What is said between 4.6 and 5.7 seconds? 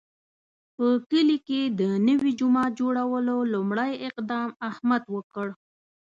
احمد وکړ.